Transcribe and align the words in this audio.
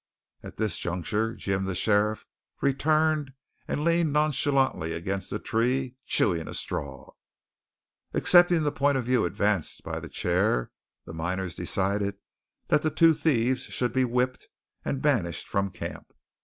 At 0.41 0.57
this 0.57 0.79
juncture 0.79 1.35
Jim, 1.35 1.65
the 1.65 1.75
sheriff, 1.75 2.25
returned 2.59 3.33
and 3.67 3.83
leaned 3.83 4.11
nonchalantly 4.11 4.93
against 4.93 5.31
a 5.31 5.37
tree, 5.37 5.93
chewing 6.07 6.47
a 6.47 6.55
straw. 6.55 7.11
Accepting 8.15 8.63
the 8.63 8.71
point 8.71 8.97
of 8.97 9.05
view 9.05 9.25
advanced 9.25 9.83
by 9.83 9.99
the 9.99 10.09
chair, 10.09 10.71
the 11.05 11.13
miners 11.13 11.53
decided 11.55 12.15
that 12.69 12.81
the 12.81 12.89
two 12.89 13.13
thieves 13.13 13.61
should 13.65 13.93
be 13.93 14.03
whipped 14.03 14.47
and 14.83 15.03
banished 15.03 15.47
from 15.47 15.69
camp. 15.69 16.11